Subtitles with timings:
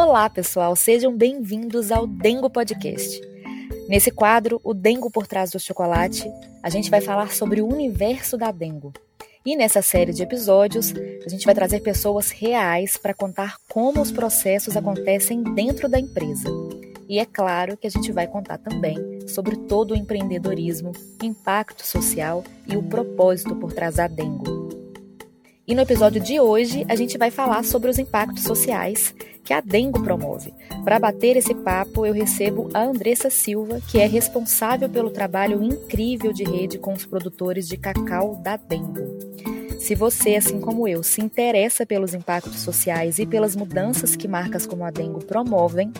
[0.00, 3.20] Olá, pessoal, sejam bem-vindos ao Dengo Podcast.
[3.88, 6.24] Nesse quadro, o Dengo por trás do chocolate,
[6.62, 8.92] a gente vai falar sobre o universo da Dengo.
[9.44, 10.94] E nessa série de episódios,
[11.26, 16.48] a gente vai trazer pessoas reais para contar como os processos acontecem dentro da empresa.
[17.08, 22.44] E é claro que a gente vai contar também sobre todo o empreendedorismo, impacto social
[22.68, 24.67] e o propósito por trás da Dengo.
[25.68, 29.14] E no episódio de hoje, a gente vai falar sobre os impactos sociais
[29.44, 30.54] que a Dengo promove.
[30.82, 36.32] Para bater esse papo, eu recebo a Andressa Silva, que é responsável pelo trabalho incrível
[36.32, 39.18] de rede com os produtores de cacau da Dengo.
[39.78, 44.66] Se você, assim como eu, se interessa pelos impactos sociais e pelas mudanças que marcas
[44.66, 45.92] como a Dengo promovem,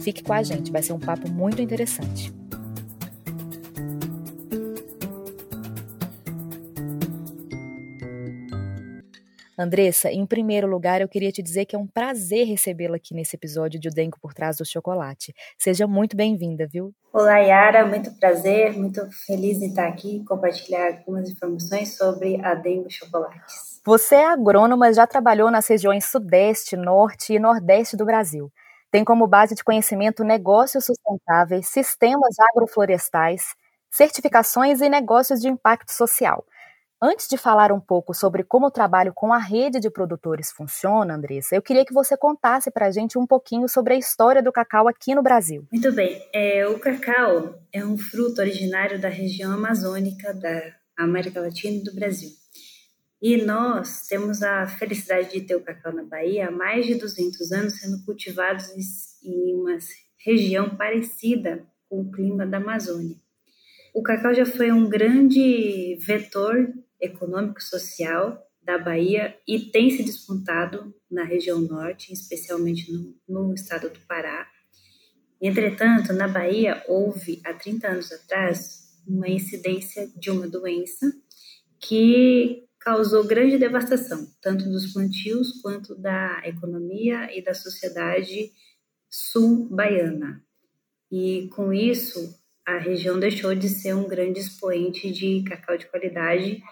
[0.00, 2.43] fique com a gente, vai ser um papo muito interessante.
[9.56, 13.36] Andressa, em primeiro lugar, eu queria te dizer que é um prazer recebê-la aqui nesse
[13.36, 15.32] episódio de O Dengo por Trás do Chocolate.
[15.56, 16.92] Seja muito bem-vinda, viu?
[17.12, 22.54] Olá, Yara, muito prazer, muito feliz de estar aqui e compartilhar algumas informações sobre a
[22.54, 23.80] Dengo Chocolates.
[23.86, 28.50] Você é agrônoma, já trabalhou nas regiões Sudeste, Norte e Nordeste do Brasil.
[28.90, 33.54] Tem como base de conhecimento negócios sustentáveis, sistemas agroflorestais,
[33.88, 36.44] certificações e negócios de impacto social.
[37.06, 41.14] Antes de falar um pouco sobre como o trabalho com a rede de produtores funciona,
[41.14, 44.50] Andressa, eu queria que você contasse para a gente um pouquinho sobre a história do
[44.50, 45.68] cacau aqui no Brasil.
[45.70, 46.26] Muito bem.
[46.32, 51.94] É, o cacau é um fruto originário da região amazônica da América Latina e do
[51.94, 52.30] Brasil.
[53.20, 57.52] E nós temos a felicidade de ter o cacau na Bahia há mais de 200
[57.52, 58.64] anos sendo cultivados
[59.22, 59.76] em uma
[60.24, 63.16] região parecida com o clima da Amazônia.
[63.94, 66.66] O cacau já foi um grande vetor
[67.04, 73.90] econômico social da Bahia e tem se despontado na região norte, especialmente no, no estado
[73.90, 74.48] do Pará.
[75.40, 81.12] Entretanto, na Bahia houve, há 30 anos atrás, uma incidência de uma doença
[81.78, 88.52] que causou grande devastação, tanto dos plantios quanto da economia e da sociedade
[89.10, 90.42] sul-baiana.
[91.10, 92.34] E com isso,
[92.66, 96.62] a região deixou de ser um grande expoente de cacau de qualidade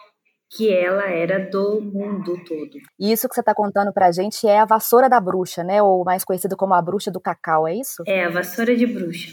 [0.55, 2.79] que ela era do mundo todo.
[3.01, 5.83] E isso que você está contando para a gente é a vassoura da bruxa, né?
[5.83, 8.03] Ou mais conhecido como a bruxa do cacau, é isso?
[8.07, 9.33] É, a vassoura de bruxa,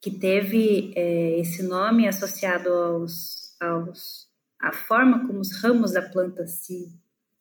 [0.00, 4.28] que teve é, esse nome associado aos, aos
[4.60, 6.92] a forma como os ramos da planta se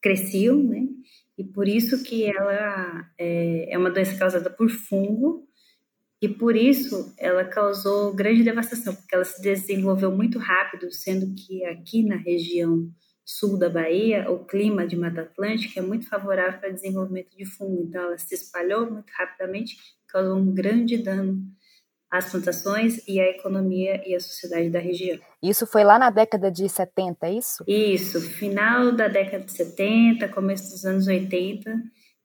[0.02, 0.86] cresciam, né?
[1.38, 5.46] E por isso que ela é, é uma doença causada por fungo
[6.22, 11.66] e por isso ela causou grande devastação, porque ela se desenvolveu muito rápido, sendo que
[11.66, 12.90] aqui na região
[13.28, 17.46] sul da Bahia, o clima de Mata Atlântica é muito favorável para o desenvolvimento de
[17.46, 19.76] fungo, então ela se espalhou muito rapidamente,
[20.08, 21.38] causou um grande dano
[22.10, 25.20] às plantações e à economia e à sociedade da região.
[25.44, 27.66] Isso foi lá na década de 70, é isso?
[27.68, 31.70] Isso, final da década de 70, começo dos anos 80,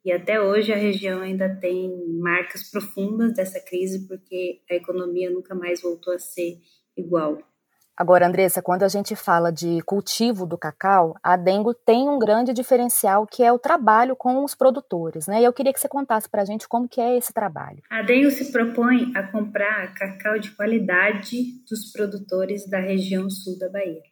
[0.04, 5.52] e até hoje a região ainda tem marcas profundas dessa crise, porque a economia nunca
[5.52, 6.60] mais voltou a ser
[6.96, 7.38] igual.
[7.96, 12.52] Agora, Andressa, quando a gente fala de cultivo do cacau, a Dengo tem um grande
[12.52, 15.42] diferencial que é o trabalho com os produtores, né?
[15.42, 17.82] E eu queria que você contasse para a gente como que é esse trabalho.
[17.90, 21.36] A Dengo se propõe a comprar cacau de qualidade
[21.68, 24.02] dos produtores da região sul da Bahia.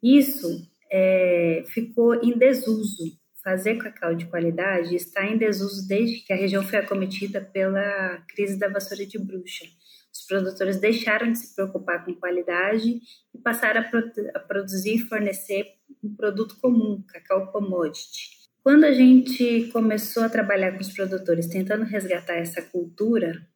[0.00, 0.48] Isso
[0.90, 3.18] é, ficou em desuso.
[3.42, 8.58] Fazer cacau de qualidade está em desuso desde que a região foi acometida pela crise
[8.58, 9.64] da vassoura de bruxa
[10.14, 13.00] os produtores deixaram de se preocupar com qualidade
[13.34, 15.66] e passaram a, produ a produzir e fornecer
[16.02, 18.30] um produto comum, cacau commodity.
[18.62, 23.46] Quando a gente começou a trabalhar com os produtores tentando resgatar essa cultura,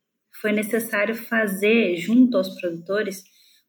[0.41, 3.24] foi necessário fazer, junto aos produtores,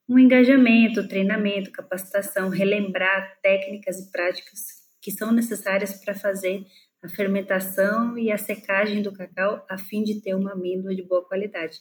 [0.07, 4.59] um engajamento, treinamento, capacitação, relembrar técnicas e práticas
[5.01, 6.65] que são necessárias para fazer
[7.01, 11.23] a fermentação e a secagem do cacau a fim de ter uma amêndoa de boa
[11.25, 11.79] qualidade.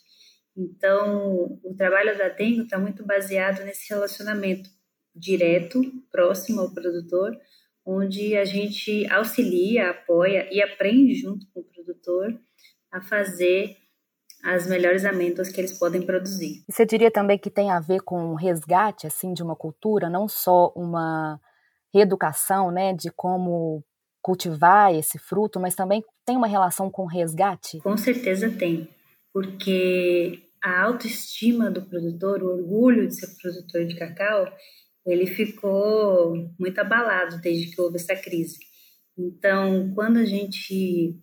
[0.58, 4.68] Então, o trabalho da Dengo está muito baseado nesse relacionamento
[5.14, 7.38] direto, próximo ao produtor,
[7.86, 12.36] onde a gente auxilia, apoia e aprende junto com o produtor
[12.90, 13.76] a fazer
[14.44, 16.64] as melhores amêndoas que eles podem produzir.
[16.68, 20.26] Você diria também que tem a ver com o resgate assim de uma cultura, não
[20.26, 21.40] só uma
[21.94, 23.84] reeducação, né, de como
[24.20, 27.78] cultivar esse fruto, mas também tem uma relação com o resgate?
[27.80, 28.88] Com certeza tem,
[29.32, 34.46] porque a autoestima do produtor, o orgulho de ser produtor de cacau,
[35.06, 38.58] ele ficou muito abalado desde que houve essa crise.
[39.16, 41.16] Então, quando a gente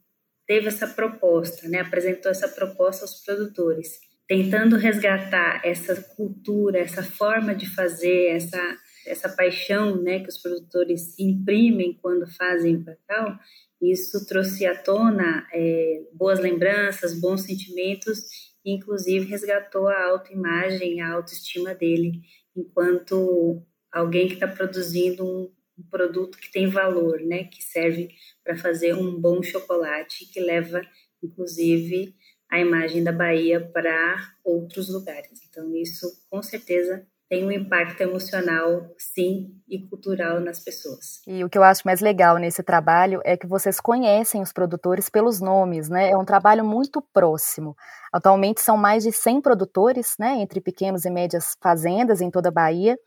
[0.47, 7.53] teve essa proposta, né, apresentou essa proposta aos produtores, tentando resgatar essa cultura, essa forma
[7.53, 8.59] de fazer, essa
[9.05, 13.37] essa paixão, né, que os produtores imprimem quando fazem cacau,
[13.81, 18.19] isso trouxe à tona é, boas lembranças, bons sentimentos,
[18.65, 22.21] e inclusive resgatou a autoimagem, a autoestima dele,
[22.55, 28.09] enquanto alguém que está produzindo um, um produto que tem valor, né, que serve
[28.43, 30.81] para fazer um bom chocolate, que leva,
[31.23, 32.15] inclusive,
[32.49, 35.39] a imagem da Bahia para outros lugares.
[35.47, 41.21] Então, isso com certeza tem um impacto emocional, sim, e cultural nas pessoas.
[41.27, 45.09] E o que eu acho mais legal nesse trabalho é que vocês conhecem os produtores
[45.09, 46.11] pelos nomes, né?
[46.11, 47.75] É um trabalho muito próximo.
[48.13, 52.51] Atualmente são mais de 100 produtores, né, entre pequenos e médias fazendas em toda a
[52.51, 52.97] Bahia.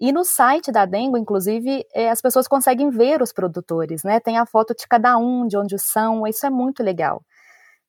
[0.00, 4.20] E no site da Dengo, inclusive, é, as pessoas conseguem ver os produtores, né?
[4.20, 7.22] Tem a foto de cada um, de onde são, isso é muito legal.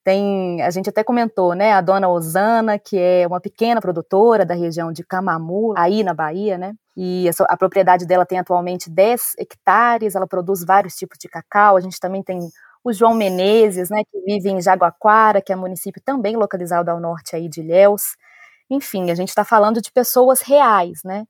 [0.10, 4.56] Tem, a gente até comentou, né, a dona Osana, que é uma pequena produtora da
[4.56, 6.74] região de Camamu, aí na Bahia, né?
[6.98, 11.78] E a, a propriedade dela tem atualmente 10 hectares, ela produz vários tipos de cacau.
[11.78, 12.40] A gente também tem
[12.84, 17.00] o João Menezes, né, que vive em Jaguaquara, que é um município também localizado ao
[17.00, 18.16] norte aí de Ilhéus.
[18.68, 21.26] Enfim, a gente está falando de pessoas reais, né?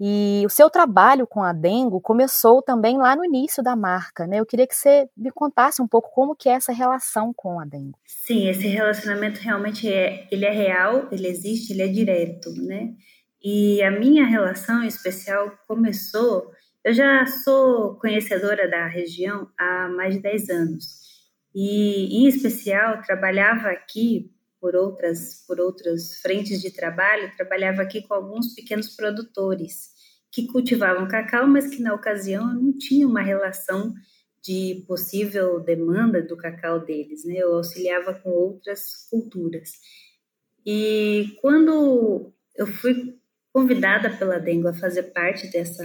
[0.00, 4.40] E o seu trabalho com a Dengo começou também lá no início da marca, né?
[4.40, 7.64] Eu queria que você me contasse um pouco como que é essa relação com a
[7.64, 7.98] Dengo.
[8.04, 12.92] Sim, esse relacionamento realmente é, ele é real, ele existe, ele é direto, né?
[13.42, 16.50] E a minha relação especial começou,
[16.82, 21.04] eu já sou conhecedora da região há mais de 10 anos.
[21.54, 24.33] E em especial trabalhava aqui
[24.64, 29.90] por outras, por outras frentes de trabalho, trabalhava aqui com alguns pequenos produtores
[30.32, 33.92] que cultivavam cacau, mas que na ocasião não tinha uma relação
[34.42, 37.34] de possível demanda do cacau deles, né?
[37.36, 39.72] Eu auxiliava com outras culturas.
[40.64, 43.18] E quando eu fui
[43.52, 45.84] convidada pela Dengo a fazer parte dessa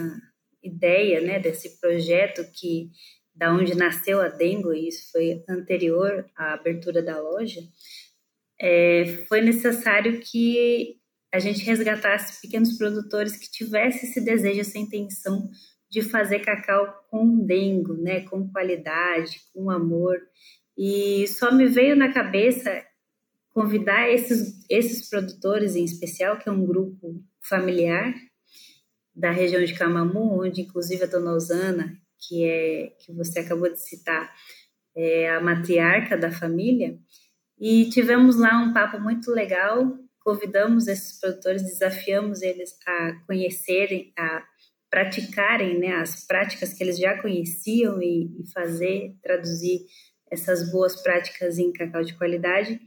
[0.64, 2.92] ideia, né, desse projeto que
[3.36, 7.62] da onde nasceu a Dengo, e isso foi anterior à abertura da loja,
[8.62, 10.98] é, foi necessário que
[11.34, 15.50] a gente resgatasse pequenos produtores que tivessem esse desejo, essa intenção
[15.90, 20.18] de fazer cacau com dengo, né, com qualidade, com amor.
[20.78, 22.84] E só me veio na cabeça
[23.50, 28.14] convidar esses, esses produtores em especial, que é um grupo familiar
[29.16, 33.80] da região de Camamu, onde inclusive a dona Osana, que é que você acabou de
[33.80, 34.34] citar,
[34.96, 36.98] é a matriarca da família,
[37.60, 39.98] e tivemos lá um papo muito legal.
[40.24, 44.44] Convidamos esses produtores, desafiamos eles a conhecerem, a
[44.90, 49.82] praticarem né, as práticas que eles já conheciam e, e fazer, traduzir
[50.32, 52.80] essas boas práticas em cacau de qualidade.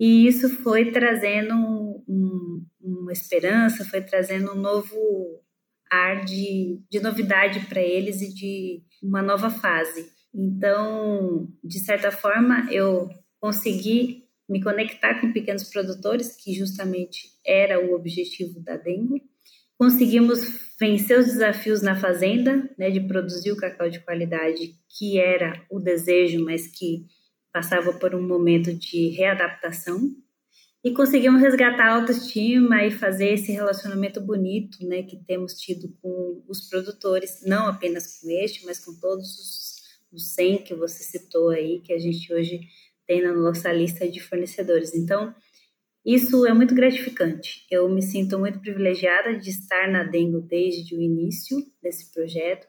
[0.00, 4.96] E isso foi trazendo um, um, uma esperança, foi trazendo um novo
[5.90, 10.10] ar de, de novidade para eles e de uma nova fase.
[10.34, 13.10] Então, de certa forma, eu
[13.42, 19.20] consegui me conectar com pequenos produtores, que justamente era o objetivo da Dengo.
[19.76, 20.38] Conseguimos
[20.78, 25.80] vencer os desafios na fazenda, né, de produzir o cacau de qualidade, que era o
[25.80, 27.04] desejo, mas que
[27.52, 29.98] passava por um momento de readaptação.
[30.84, 36.44] E conseguimos resgatar a autoestima e fazer esse relacionamento bonito né, que temos tido com
[36.48, 39.82] os produtores, não apenas com este, mas com todos os,
[40.12, 42.60] os 100 que você citou aí, que a gente hoje
[43.06, 44.94] tem na nossa lista de fornecedores.
[44.94, 45.34] Então,
[46.04, 47.64] isso é muito gratificante.
[47.70, 52.66] Eu me sinto muito privilegiada de estar na Dengo desde o início desse projeto,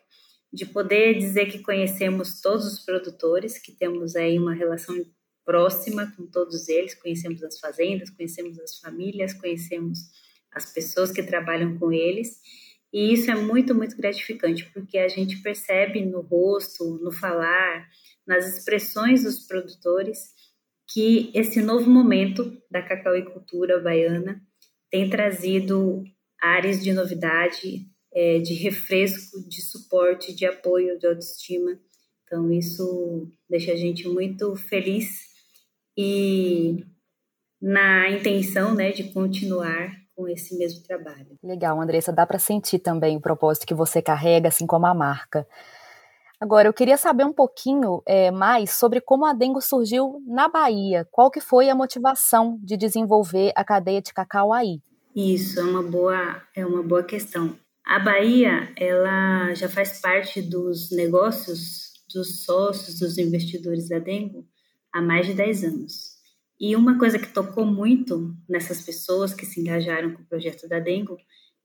[0.52, 4.96] de poder dizer que conhecemos todos os produtores, que temos aí uma relação
[5.44, 10.00] próxima com todos eles, conhecemos as fazendas, conhecemos as famílias, conhecemos
[10.52, 12.38] as pessoas que trabalham com eles.
[12.94, 17.90] E isso é muito, muito gratificante, porque a gente percebe no rosto, no falar,
[18.26, 20.32] nas expressões dos produtores,
[20.92, 24.42] que esse novo momento da cacauicultura baiana
[24.92, 26.04] tem trazido
[26.42, 31.80] áreas de novidade, é, de refresco, de suporte, de apoio, de autoestima.
[32.26, 35.34] Então, isso deixa a gente muito feliz
[35.98, 36.86] e
[37.62, 41.38] na intenção né, de continuar com esse mesmo trabalho.
[41.42, 45.48] Legal, Andressa, dá para sentir também o propósito que você carrega, assim como a marca.
[46.44, 51.08] Agora, eu queria saber um pouquinho é, mais sobre como a Dengo surgiu na Bahia.
[51.10, 54.82] Qual que foi a motivação de desenvolver a cadeia de cacau aí?
[55.16, 57.58] Isso, é uma boa, é uma boa questão.
[57.86, 64.46] A Bahia, ela já faz parte dos negócios dos sócios, dos investidores da Dengo
[64.92, 66.18] há mais de 10 anos.
[66.60, 70.80] E uma coisa que tocou muito nessas pessoas que se engajaram com o projeto da
[70.80, 71.16] Dengo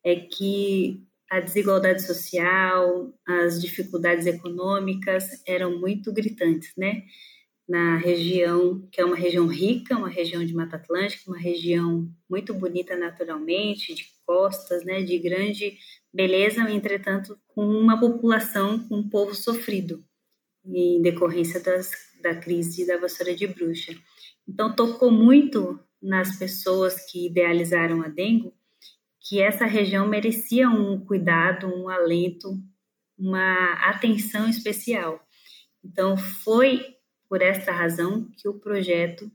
[0.04, 7.02] é que a desigualdade social, as dificuldades econômicas eram muito gritantes, né?
[7.68, 12.54] Na região, que é uma região rica, uma região de Mata Atlântica, uma região muito
[12.54, 15.78] bonita naturalmente, de costas, né, de grande
[16.12, 20.02] beleza, entretanto, com uma população, com um povo sofrido,
[20.64, 21.90] em decorrência das,
[22.22, 23.94] da crise da vassoura de bruxa.
[24.46, 28.54] Então, tocou muito nas pessoas que idealizaram a Dengo
[29.20, 32.58] que essa região merecia um cuidado, um alento,
[33.18, 35.20] uma atenção especial.
[35.84, 36.96] Então, foi
[37.28, 39.30] por esta razão que o projeto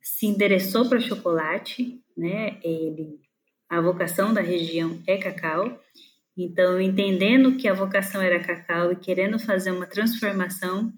[0.00, 2.58] se endereçou para chocolate, né?
[2.62, 3.20] Ele,
[3.68, 5.80] a vocação da região é cacau.
[6.36, 10.92] Então, entendendo que a vocação era cacau e querendo fazer uma transformação,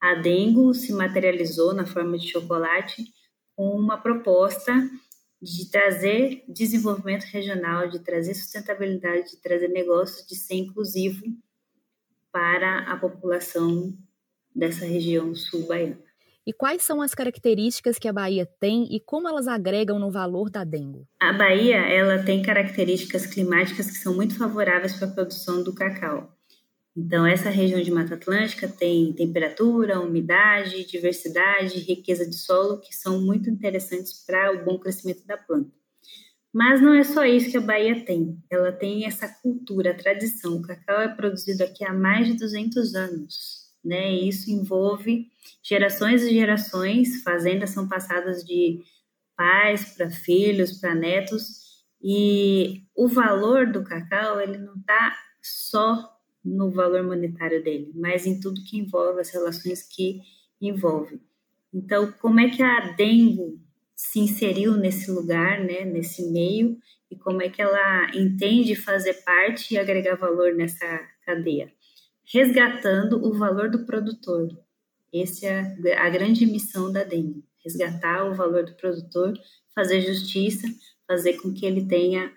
[0.00, 3.02] a Dengo se materializou na forma de chocolate
[3.56, 4.72] com uma proposta
[5.44, 11.22] de trazer desenvolvimento regional, de trazer sustentabilidade, de trazer negócios, de ser inclusivo
[12.32, 13.94] para a população
[14.56, 15.98] dessa região sul baiana.
[16.46, 20.50] E quais são as características que a Bahia tem e como elas agregam no valor
[20.50, 21.06] da dengo?
[21.20, 26.34] A Bahia ela tem características climáticas que são muito favoráveis para a produção do cacau.
[26.96, 33.20] Então, essa região de Mata Atlântica tem temperatura, umidade, diversidade, riqueza de solo que são
[33.20, 35.72] muito interessantes para o bom crescimento da planta.
[36.52, 38.38] Mas não é só isso que a Bahia tem.
[38.48, 40.56] Ela tem essa cultura, a tradição.
[40.56, 44.12] O cacau é produzido aqui há mais de 200 anos, né?
[44.12, 45.26] E isso envolve
[45.64, 47.24] gerações e gerações.
[47.24, 48.84] Fazendas são passadas de
[49.36, 51.82] pais para filhos, para netos.
[52.00, 56.13] E o valor do cacau, ele não está só
[56.44, 60.20] no valor monetário dele, mas em tudo que envolve as relações que
[60.60, 61.20] envolve.
[61.72, 63.58] Então, como é que a Dengo
[63.96, 66.78] se inseriu nesse lugar, né, nesse meio,
[67.10, 70.86] e como é que ela entende fazer parte e agregar valor nessa
[71.24, 71.72] cadeia?
[72.24, 74.48] Resgatando o valor do produtor.
[75.12, 79.32] Essa é a grande missão da Dengo, resgatar o valor do produtor,
[79.74, 80.66] fazer justiça,
[81.06, 82.32] fazer com que ele tenha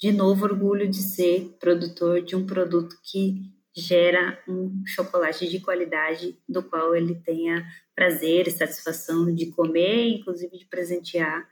[0.00, 6.38] de novo orgulho de ser produtor de um produto que gera um chocolate de qualidade
[6.48, 7.64] do qual ele tenha
[7.94, 11.46] prazer e satisfação de comer, inclusive de presentear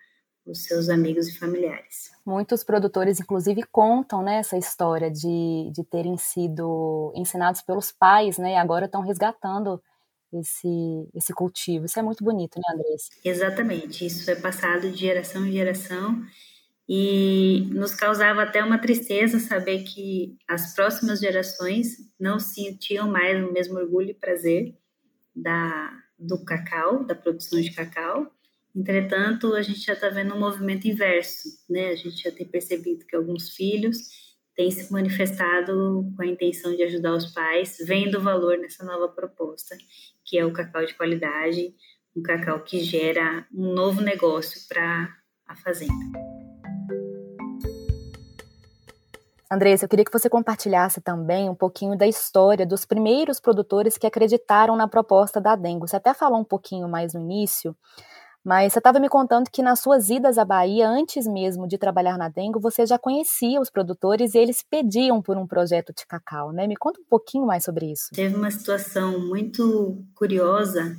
[0.44, 2.12] os seus amigos e familiares.
[2.24, 8.52] Muitos produtores, inclusive, contam né, essa história de, de terem sido ensinados pelos pais, né,
[8.52, 9.82] e agora estão resgatando
[10.32, 11.86] esse, esse cultivo.
[11.86, 13.08] Isso é muito bonito, né, Andressa?
[13.24, 14.06] Exatamente.
[14.06, 16.24] Isso é passado de geração em geração
[16.88, 23.52] e nos causava até uma tristeza saber que as próximas gerações não sentiam mais o
[23.52, 24.74] mesmo orgulho e prazer
[25.34, 28.30] da, do cacau, da produção de cacau.
[28.74, 31.88] Entretanto, a gente já está vendo um movimento inverso, né?
[31.88, 33.98] A gente já tem percebido que alguns filhos
[34.54, 39.08] têm se manifestado com a intenção de ajudar os pais, vendo o valor nessa nova
[39.08, 39.76] proposta,
[40.24, 41.74] que é o cacau de qualidade,
[42.14, 45.14] um cacau que gera um novo negócio para
[45.46, 46.45] a fazenda.
[49.50, 54.06] Andressa, eu queria que você compartilhasse também um pouquinho da história dos primeiros produtores que
[54.06, 55.86] acreditaram na proposta da Dengo.
[55.86, 57.76] Você até falou um pouquinho mais no início,
[58.44, 62.18] mas você estava me contando que nas suas idas à Bahia, antes mesmo de trabalhar
[62.18, 66.52] na Dengo, você já conhecia os produtores e eles pediam por um projeto de cacau,
[66.52, 66.66] né?
[66.66, 68.08] Me conta um pouquinho mais sobre isso.
[68.14, 70.96] Teve uma situação muito curiosa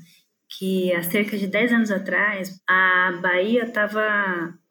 [0.57, 4.01] que há cerca de 10 anos atrás, a Bahia estava.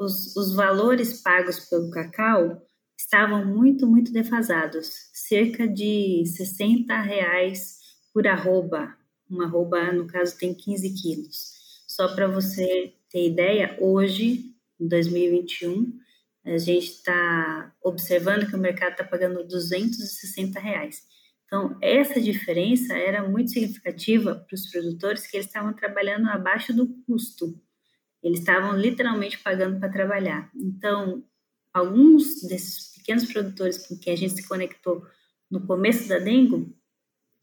[0.00, 2.62] Os, os valores pagos pelo cacau
[2.96, 5.10] estavam muito, muito defasados.
[5.12, 7.78] Cerca de 60 reais
[8.12, 8.96] por arroba.
[9.28, 11.56] Uma arroba, no caso, tem 15 quilos.
[11.86, 15.98] Só para você ter ideia, hoje, em 2021,
[16.44, 21.02] a gente está observando que o mercado está pagando 260 reais.
[21.46, 26.88] Então, essa diferença era muito significativa para os produtores que eles estavam trabalhando abaixo do
[27.06, 27.60] custo.
[28.22, 30.50] Eles estavam literalmente pagando para trabalhar.
[30.54, 31.24] Então,
[31.76, 35.04] alguns desses pequenos produtores com quem a gente se conectou
[35.50, 36.74] no começo da Dengo,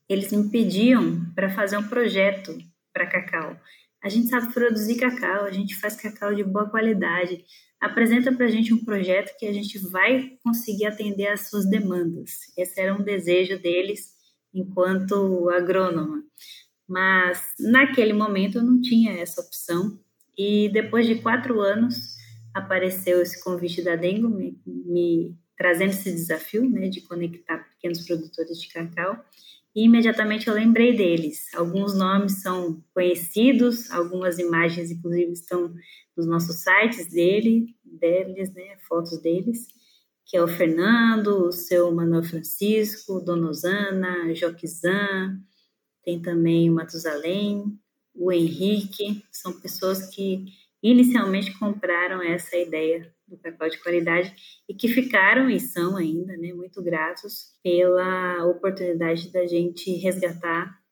[0.09, 2.57] eles me pediam para fazer um projeto
[2.91, 3.55] para cacau.
[4.03, 7.45] A gente sabe produzir cacau, a gente faz cacau de boa qualidade.
[7.79, 12.31] Apresenta para a gente um projeto que a gente vai conseguir atender às suas demandas.
[12.57, 14.13] Esse era um desejo deles
[14.53, 16.23] enquanto agrônoma.
[16.87, 19.99] Mas naquele momento eu não tinha essa opção.
[20.37, 22.15] E depois de quatro anos,
[22.53, 28.59] apareceu esse convite da Dengo, me, me trazendo esse desafio né, de conectar pequenos produtores
[28.59, 29.23] de cacau.
[29.75, 31.53] e imediatamente eu lembrei deles.
[31.55, 35.73] Alguns nomes são conhecidos, algumas imagens, inclusive, estão
[36.15, 39.67] nos nossos sites dele, deles, né, fotos deles,
[40.25, 45.39] que é o Fernando, o seu Manuel Francisco, Dona Osana, Joquizan,
[46.03, 47.79] tem também o Matusalém,
[48.13, 50.45] o Henrique, são pessoas que
[50.83, 54.33] inicialmente compraram essa ideia do cacau de qualidade
[54.67, 60.83] e que ficaram e são ainda né, muito gratos pela oportunidade da gente resgatar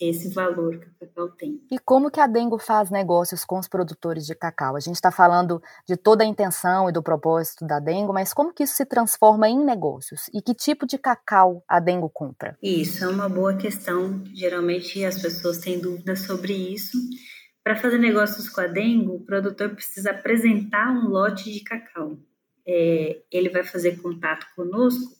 [0.00, 1.60] esse valor que o cacau tem.
[1.70, 4.76] E como que a Dengo faz negócios com os produtores de cacau?
[4.76, 8.52] A gente está falando de toda a intenção e do propósito da Dengo, mas como
[8.52, 10.28] que isso se transforma em negócios?
[10.34, 12.56] E que tipo de cacau a Dengo compra?
[12.62, 14.22] Isso é uma boa questão.
[14.34, 16.98] Geralmente as pessoas têm dúvidas sobre isso.
[17.64, 22.18] Para fazer negócios com a Dengo, o produtor precisa apresentar um lote de cacau.
[22.66, 25.16] É, ele vai fazer contato conosco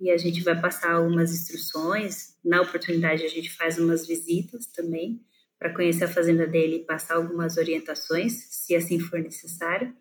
[0.00, 2.36] e a gente vai passar algumas instruções.
[2.44, 5.20] Na oportunidade, a gente faz umas visitas também
[5.58, 9.92] para conhecer a fazenda dele e passar algumas orientações, se assim for necessário.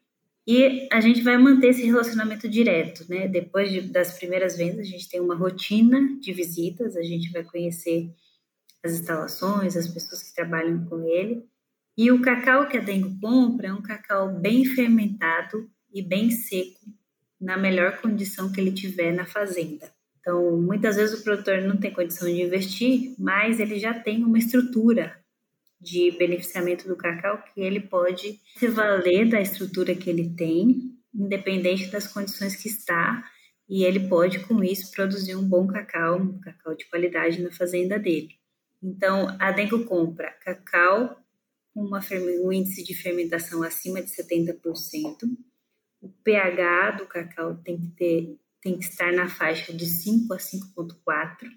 [0.45, 3.27] E a gente vai manter esse relacionamento direto, né?
[3.27, 7.43] Depois de, das primeiras vendas, a gente tem uma rotina de visitas, a gente vai
[7.43, 8.13] conhecer
[8.83, 11.43] as instalações, as pessoas que trabalham com ele
[11.97, 16.79] e o cacau que a Dengo compra é um cacau bem fermentado e bem seco,
[17.41, 19.91] na melhor condição que ele tiver na fazenda.
[20.19, 24.37] Então, muitas vezes o produtor não tem condição de investir, mas ele já tem uma
[24.37, 25.17] estrutura
[25.79, 31.87] de beneficiamento do cacau que ele pode se valer da estrutura que ele tem, independente
[31.87, 33.23] das condições que está,
[33.69, 37.97] e ele pode com isso produzir um bom cacau, um cacau de qualidade na fazenda
[37.97, 38.35] dele.
[38.81, 41.17] Então, a Dengo compra cacau
[41.77, 41.99] uma,
[42.43, 44.57] um índice de fermentação acima de 70%.
[46.01, 50.37] O pH do cacau tem que, ter, tem que estar na faixa de 5 a
[50.37, 51.47] 5,4.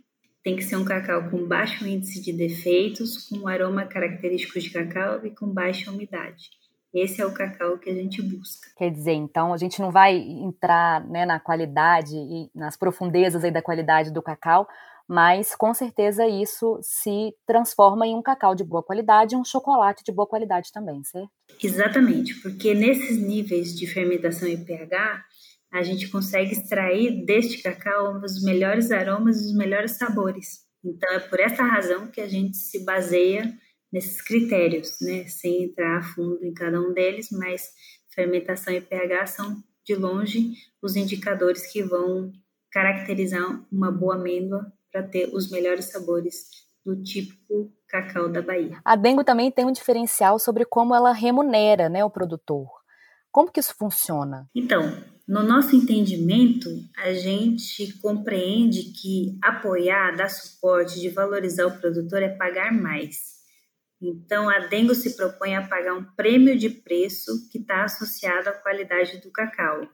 [0.42, 5.24] Tem que ser um cacau com baixo índice de defeitos, com aroma característico de cacau
[5.24, 6.50] e com baixa umidade.
[6.92, 8.68] Esse é o cacau que a gente busca.
[8.76, 13.50] Quer dizer, então a gente não vai entrar né, na qualidade e nas profundezas aí
[13.50, 14.66] da qualidade do cacau,
[15.10, 20.04] mas com certeza isso se transforma em um cacau de boa qualidade e um chocolate
[20.04, 21.28] de boa qualidade também, certo?
[21.60, 25.24] Exatamente, porque nesses níveis de fermentação e pH,
[25.72, 30.60] a gente consegue extrair deste cacau os melhores aromas e os melhores sabores.
[30.84, 33.52] Então é por essa razão que a gente se baseia
[33.92, 35.26] nesses critérios, né?
[35.26, 37.68] Sem entrar a fundo em cada um deles, mas
[38.14, 42.30] fermentação e pH são de longe os indicadores que vão
[42.70, 46.44] caracterizar uma boa amêndoa para ter os melhores sabores
[46.84, 48.80] do típico cacau da Bahia.
[48.84, 52.68] A Dengo também tem um diferencial sobre como ela remunera né, o produtor.
[53.30, 54.48] Como que isso funciona?
[54.54, 54.96] Então,
[55.28, 62.30] no nosso entendimento, a gente compreende que apoiar, dar suporte, de valorizar o produtor é
[62.30, 63.38] pagar mais.
[64.02, 68.52] Então, a Dengo se propõe a pagar um prêmio de preço que está associado à
[68.52, 69.86] qualidade do cacau.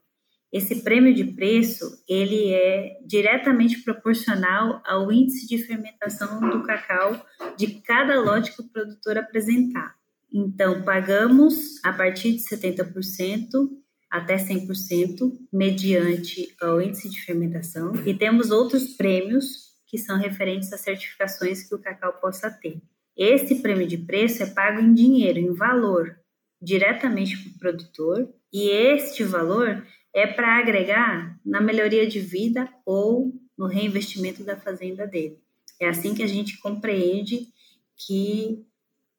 [0.53, 7.25] Esse prêmio de preço ele é diretamente proporcional ao índice de fermentação do cacau
[7.57, 9.95] de cada lote que o produtor apresentar.
[10.33, 13.69] Então, pagamos a partir de 70%
[14.11, 20.79] até 100% mediante o índice de fermentação e temos outros prêmios que são referentes a
[20.79, 22.81] certificações que o cacau possa ter.
[23.17, 26.19] Esse prêmio de preço é pago em dinheiro, em valor,
[26.61, 29.83] diretamente para o produtor, e este valor
[30.15, 35.39] é para agregar na melhoria de vida ou no reinvestimento da fazenda dele.
[35.81, 37.49] É assim que a gente compreende
[37.97, 38.67] que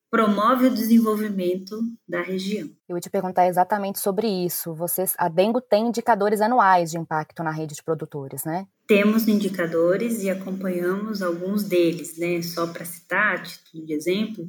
[0.09, 2.67] promove o desenvolvimento da região.
[2.87, 4.73] Eu vou te perguntar exatamente sobre isso.
[4.73, 8.65] Vocês, a Dengo tem indicadores anuais de impacto na rede de produtores, né?
[8.87, 12.41] Temos indicadores e acompanhamos alguns deles, né?
[12.41, 14.47] Só para citar, título de exemplo,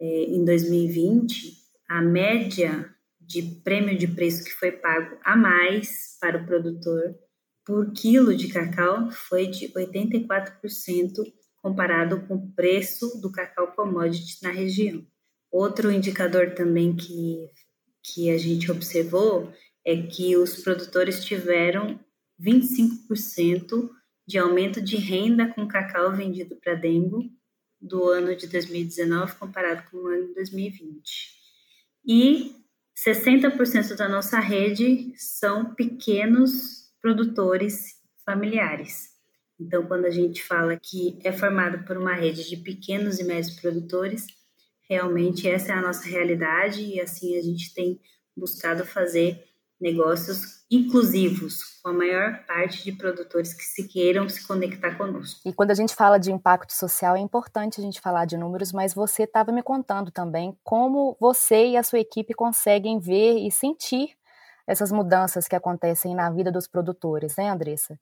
[0.00, 1.52] é, em 2020,
[1.88, 2.90] a média
[3.26, 7.14] de prêmio de preço que foi pago a mais para o produtor
[7.66, 11.10] por quilo de cacau foi de 84%
[11.56, 15.04] comparado com o preço do cacau commodity na região.
[15.50, 17.50] Outro indicador também que,
[18.04, 19.52] que a gente observou
[19.84, 21.98] é que os produtores tiveram
[22.40, 23.90] 25%
[24.28, 27.24] de aumento de renda com cacau vendido para Dengo
[27.80, 31.36] do ano de 2019 comparado com o ano de 2020.
[32.06, 32.65] E
[32.96, 39.10] 60% da nossa rede são pequenos produtores familiares.
[39.60, 43.60] Então, quando a gente fala que é formado por uma rede de pequenos e médios
[43.60, 44.26] produtores,
[44.88, 48.00] realmente essa é a nossa realidade e assim a gente tem
[48.36, 49.44] buscado fazer
[49.80, 55.40] negócios inclusivos, com a maior parte de produtores que se queiram se conectar conosco.
[55.44, 58.72] E quando a gente fala de impacto social, é importante a gente falar de números,
[58.72, 63.50] mas você estava me contando também como você e a sua equipe conseguem ver e
[63.50, 64.16] sentir
[64.66, 67.98] essas mudanças que acontecem na vida dos produtores, né, Andressa?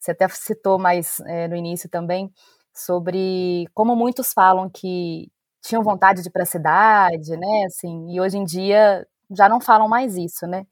[0.00, 2.32] Você até citou mais é, no início também
[2.74, 5.30] sobre como muitos falam que
[5.62, 7.64] tinham vontade de ir para a cidade, né?
[7.66, 10.64] Assim, e hoje em dia já não falam mais isso, né?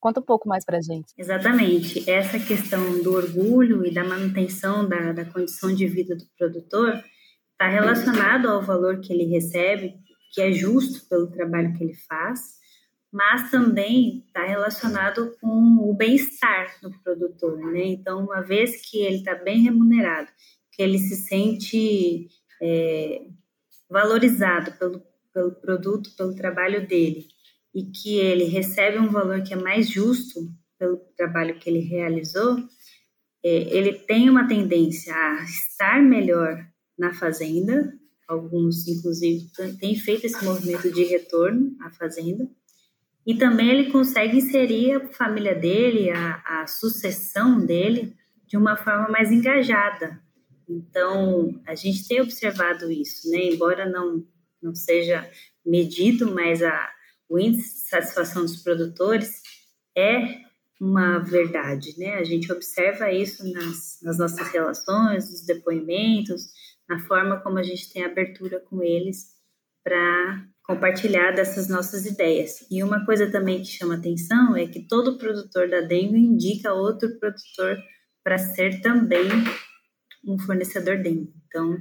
[0.00, 1.12] Conta um pouco mais para gente.
[1.16, 2.08] Exatamente.
[2.08, 7.04] Essa questão do orgulho e da manutenção da, da condição de vida do produtor
[7.52, 9.94] está relacionado ao valor que ele recebe,
[10.32, 12.40] que é justo pelo trabalho que ele faz,
[13.12, 17.84] mas também está relacionado com o bem-estar do produtor, né?
[17.84, 20.30] Então, uma vez que ele está bem remunerado,
[20.72, 22.28] que ele se sente
[22.62, 23.22] é,
[23.90, 25.02] valorizado pelo,
[25.34, 27.26] pelo produto, pelo trabalho dele,
[27.74, 30.40] e que ele recebe um valor que é mais justo
[30.78, 32.56] pelo trabalho que ele realizou,
[33.44, 36.66] é, ele tem uma tendência a estar melhor
[36.98, 37.92] na fazenda,
[38.28, 42.48] alguns inclusive têm feito esse movimento de retorno à fazenda,
[43.26, 48.14] e também ele consegue inserir a família dele, a, a sucessão dele,
[48.46, 50.20] de uma forma mais engajada.
[50.68, 53.44] Então, a gente tem observado isso, né?
[53.44, 54.24] embora não,
[54.62, 55.28] não seja
[55.64, 56.90] medido, mas a,
[57.30, 59.40] o índice de satisfação dos produtores
[59.96, 60.40] é
[60.80, 62.14] uma verdade, né?
[62.14, 66.48] A gente observa isso nas, nas nossas relações, nos depoimentos,
[66.88, 69.28] na forma como a gente tem abertura com eles
[69.84, 72.66] para compartilhar dessas nossas ideias.
[72.70, 77.18] E uma coisa também que chama atenção é que todo produtor da dengue indica outro
[77.18, 77.78] produtor
[78.24, 79.28] para ser também
[80.26, 81.39] um fornecedor dengue.
[81.50, 81.76] Então,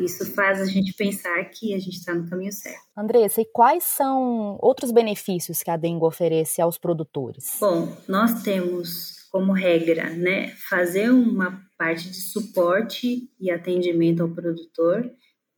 [0.00, 2.78] isso faz a gente pensar que a gente está no caminho certo.
[2.96, 7.56] Andressa, e quais são outros benefícios que a dengue oferece aos produtores?
[7.60, 15.10] Bom, nós temos como regra, né, fazer uma parte de suporte e atendimento ao produtor,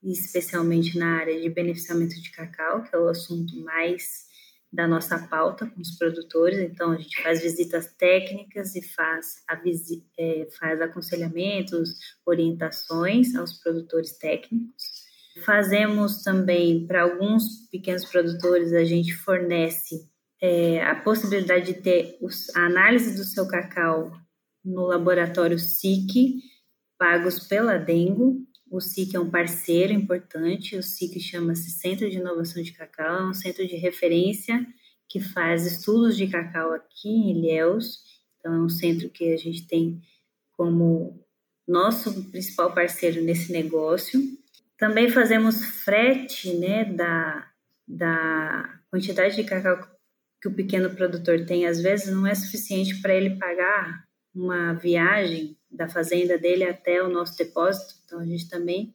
[0.03, 4.30] especialmente na área de beneficiamento de cacau, que é o assunto mais
[4.73, 6.59] da nossa pauta com os produtores.
[6.59, 9.61] Então, a gente faz visitas técnicas e faz, a
[10.19, 11.91] é, faz aconselhamentos,
[12.25, 15.01] orientações aos produtores técnicos.
[15.45, 20.09] Fazemos também, para alguns pequenos produtores, a gente fornece
[20.41, 24.13] é, a possibilidade de ter os, a análise do seu cacau
[24.65, 26.41] no laboratório SIC,
[26.99, 28.39] pagos pela Dengo.
[28.71, 33.29] O SIC é um parceiro importante, o SIC chama-se Centro de Inovação de Cacau, é
[33.31, 34.65] um centro de referência
[35.09, 37.99] que faz estudos de cacau aqui em Ilhéus.
[38.39, 40.01] Então, é um centro que a gente tem
[40.53, 41.21] como
[41.67, 44.21] nosso principal parceiro nesse negócio.
[44.79, 47.51] Também fazemos frete né, da,
[47.87, 49.85] da quantidade de cacau
[50.41, 51.67] que o pequeno produtor tem.
[51.67, 57.09] Às vezes, não é suficiente para ele pagar uma viagem da fazenda dele até o
[57.09, 57.95] nosso depósito.
[58.05, 58.95] Então, a gente também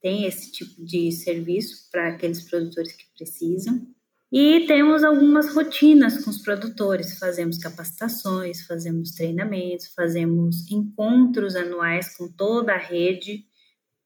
[0.00, 3.86] tem esse tipo de serviço para aqueles produtores que precisam.
[4.30, 12.28] E temos algumas rotinas com os produtores, fazemos capacitações, fazemos treinamentos, fazemos encontros anuais com
[12.28, 13.44] toda a rede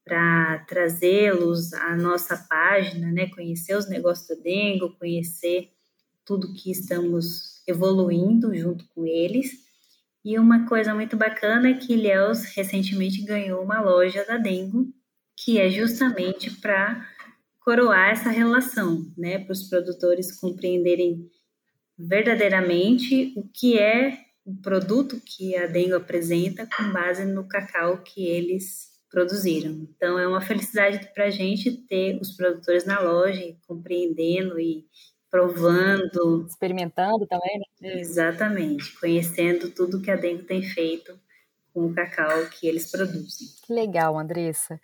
[0.03, 5.71] para trazê-los à nossa página, né, conhecer os negócios do Dengo, conhecer
[6.25, 9.66] tudo que estamos evoluindo junto com eles.
[10.23, 14.87] E uma coisa muito bacana é que Ilhéus recentemente ganhou uma loja da Dengo,
[15.37, 17.07] que é justamente para
[17.61, 21.29] coroar essa relação, né, para os produtores compreenderem
[21.97, 28.25] verdadeiramente o que é o produto que a Dengo apresenta com base no cacau que
[28.25, 29.87] eles produziram.
[29.95, 34.85] Então é uma felicidade para a gente ter os produtores na loja, compreendendo e
[35.29, 36.45] provando.
[36.47, 37.99] Experimentando também, né?
[37.99, 41.17] Exatamente, conhecendo tudo que a Dengo tem feito
[41.73, 43.47] com o cacau que eles produzem.
[43.65, 44.79] Que legal, Andressa.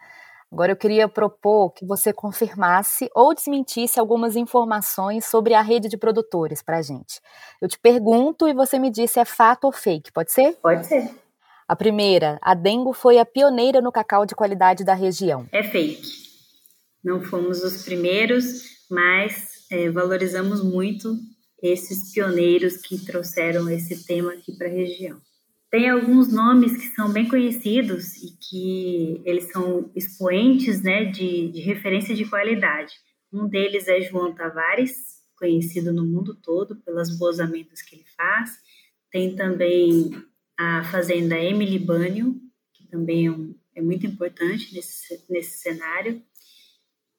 [0.52, 5.98] Agora eu queria propor que você confirmasse ou desmentisse algumas informações sobre a rede de
[5.98, 7.20] produtores para a gente.
[7.60, 10.54] Eu te pergunto e você me diz se é fato ou fake, pode ser?
[10.62, 11.10] Pode ser.
[11.68, 15.48] A primeira, a Dengo foi a pioneira no cacau de qualidade da região.
[15.52, 16.08] É fake.
[17.04, 21.18] Não fomos os primeiros, mas é, valorizamos muito
[21.62, 25.22] esses pioneiros que trouxeram esse tema aqui para a região.
[25.72, 31.62] Tem alguns nomes que são bem conhecidos e que eles são expoentes né, de, de
[31.62, 32.94] referência de qualidade.
[33.32, 38.52] Um deles é João Tavares, conhecido no mundo todo pelas boas amendas que ele faz.
[39.12, 40.12] Tem também
[40.58, 42.40] a fazenda Emily Banho,
[42.74, 46.22] que também é, um, é muito importante nesse, nesse cenário.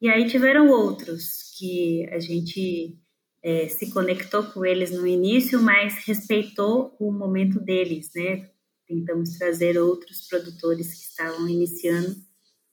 [0.01, 2.97] E aí tiveram outros que a gente
[3.41, 8.49] é, se conectou com eles no início, mas respeitou o momento deles, né?
[8.87, 12.15] Tentamos trazer outros produtores que estavam iniciando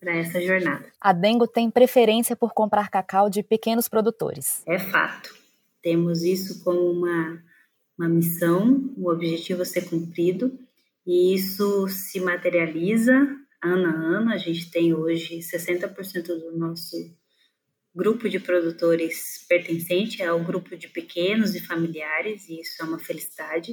[0.00, 0.84] para essa jornada.
[1.00, 4.62] A Dengo tem preferência por comprar cacau de pequenos produtores.
[4.66, 5.34] É fato.
[5.80, 7.42] Temos isso como uma,
[7.98, 10.58] uma missão, um objetivo a ser cumprido,
[11.06, 13.28] e isso se materializa
[13.62, 14.32] ano a ano.
[14.32, 16.96] A gente tem hoje 60% do nosso
[17.94, 23.72] grupo de produtores pertencente ao grupo de pequenos e familiares, e isso é uma felicidade.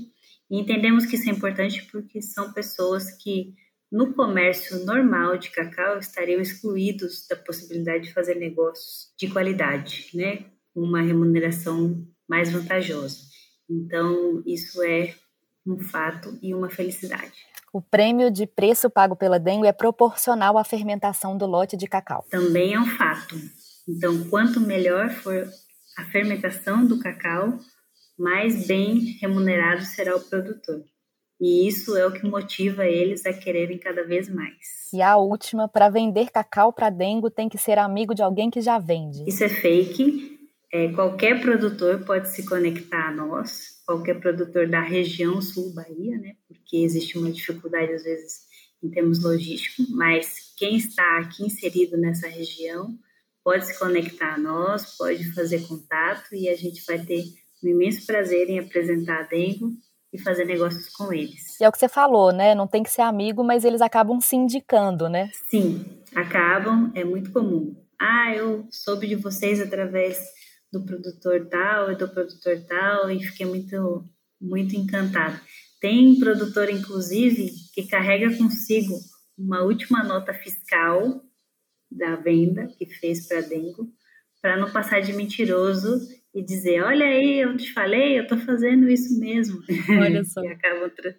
[0.50, 3.54] E entendemos que isso é importante porque são pessoas que,
[3.92, 10.46] no comércio normal de cacau, estariam excluídos da possibilidade de fazer negócios de qualidade, né?
[10.76, 13.18] Uma remuneração mais vantajosa.
[13.70, 15.16] Então, isso é
[15.66, 17.49] um fato e uma felicidade.
[17.72, 22.26] O prêmio de preço pago pela Dengue é proporcional à fermentação do lote de cacau.
[22.30, 23.36] Também é um fato.
[23.88, 25.48] Então, quanto melhor for
[25.98, 27.60] a fermentação do cacau,
[28.18, 30.84] mais bem remunerado será o produtor.
[31.40, 34.92] E isso é o que motiva eles a quererem cada vez mais.
[34.92, 38.62] E a última, para vender cacau para dengo, tem que ser amigo de alguém que
[38.62, 39.24] já vende.
[39.28, 40.39] Isso é fake.
[40.72, 46.36] É, qualquer produtor pode se conectar a nós, qualquer produtor da região sul Bahia, né?
[46.48, 48.48] Porque existe uma dificuldade às vezes
[48.84, 52.98] em termos logísticos, mas quem está aqui inserido nessa região
[53.44, 57.24] pode se conectar a nós, pode fazer contato e a gente vai ter
[57.64, 59.72] um imenso prazer em apresentar a Dengo
[60.14, 61.60] e fazer negócios com eles.
[61.60, 62.56] E é o que você falou, né?
[62.56, 65.30] Não tem que ser amigo, mas eles acabam se indicando, né?
[65.50, 67.76] Sim, acabam, é muito comum.
[68.00, 70.20] Ah, eu soube de vocês através
[70.72, 74.06] do produtor tal e do produtor tal e fiquei muito,
[74.40, 75.40] muito encantada.
[75.80, 78.94] Tem produtor, inclusive, que carrega consigo
[79.38, 81.22] uma última nota fiscal
[81.90, 83.88] da venda que fez para Dengo,
[84.42, 86.00] para não passar de mentiroso
[86.34, 89.62] e dizer: Olha aí, eu te falei, eu estou fazendo isso mesmo.
[89.90, 90.42] Olha só.
[90.44, 90.90] e acabam.
[90.90, 91.16] Tra...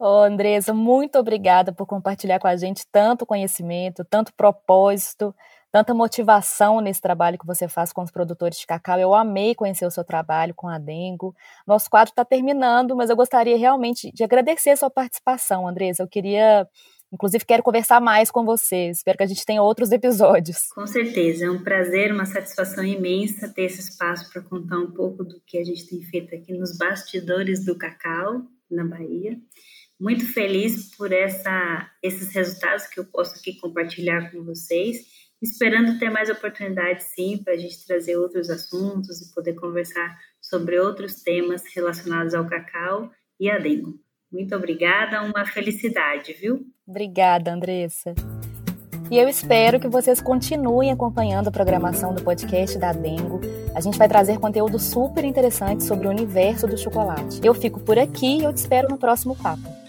[0.00, 5.34] oh, Andressa, muito obrigada por compartilhar com a gente tanto conhecimento, tanto propósito,
[5.72, 9.00] tanta motivação nesse trabalho que você faz com os produtores de cacau.
[9.00, 11.34] Eu amei conhecer o seu trabalho com a Dengo.
[11.66, 16.02] Nosso quadro está terminando, mas eu gostaria realmente de agradecer a sua participação, Andressa.
[16.02, 16.68] Eu queria
[17.12, 18.88] Inclusive, quero conversar mais com você.
[18.88, 20.68] Espero que a gente tenha outros episódios.
[20.74, 21.44] Com certeza.
[21.44, 25.58] É um prazer, uma satisfação imensa ter esse espaço para contar um pouco do que
[25.58, 29.38] a gente tem feito aqui nos bastidores do cacau, na Bahia.
[30.00, 35.04] Muito feliz por essa, esses resultados que eu posso aqui compartilhar com vocês.
[35.42, 40.78] Esperando ter mais oportunidades, sim, para a gente trazer outros assuntos e poder conversar sobre
[40.78, 44.00] outros temas relacionados ao cacau e a dengue.
[44.30, 46.64] Muito obrigada, uma felicidade, viu?
[46.86, 48.14] Obrigada, Andressa.
[49.10, 53.40] E eu espero que vocês continuem acompanhando a programação do podcast da Dengo.
[53.74, 57.40] A gente vai trazer conteúdo super interessante sobre o universo do chocolate.
[57.44, 59.81] Eu fico por aqui e eu te espero no próximo papo.